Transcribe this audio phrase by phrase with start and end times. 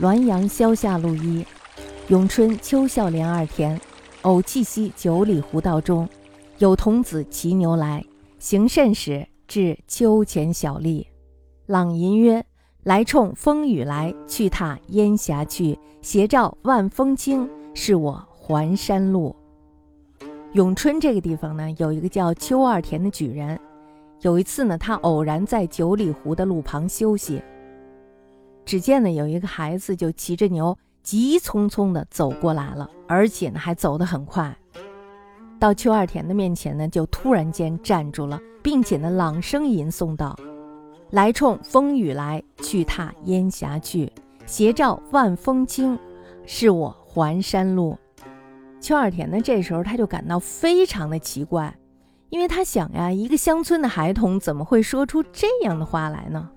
[0.00, 1.44] 滦阳萧下路一，
[2.08, 3.78] 咏春秋孝连二田，
[4.22, 6.08] 偶憩息九里湖道中，
[6.56, 8.02] 有童子骑牛来，
[8.38, 11.06] 行甚时，至秋前小立。
[11.66, 12.42] 朗吟曰
[12.82, 15.78] ：“来冲风雨来，去踏烟霞去。
[16.00, 19.36] 斜照万峰青，是我环山路。”
[20.54, 23.60] 咏春这个地方呢，有一个叫邱二田的举人。
[24.22, 27.42] 有一次呢，他偶然在九里湖的路旁休息，
[28.64, 34.56] 只见呢有一个孩子就骑着牛，急匆匆地走过来了，而且呢还走得很快。
[35.58, 40.34] 到邱二田的面前呢，就突然间站住了，并且呢朗声吟诵道
[41.10, 44.10] ：“来冲风雨来，去踏烟霞去。
[44.46, 45.98] 斜照万峰青，
[46.46, 47.98] 是我环山路。”
[48.80, 51.76] 邱二田呢，这时候他就感到非常的奇怪，
[52.30, 56.48] 因为他想呀，一个乡村的孩童怎么会说出这样的话来呢？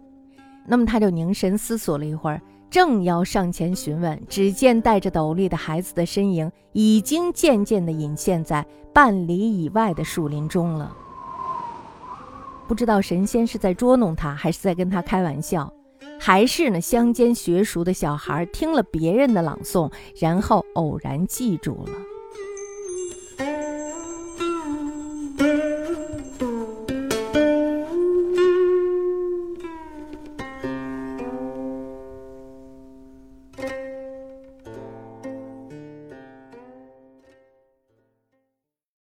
[0.66, 10.96] 那么他就凝神思索了一会儿，正要上前询问，只见戴着斗笠的孩子的身影已经渐渐地隐现在半里以外的树林中了。
[12.68, 15.72] 不知道神仙是在捉弄他，还是在跟他开玩笑，
[16.20, 22.13] 还是呢乡间学熟的小孩听了别人的朗诵，然后偶然记住了。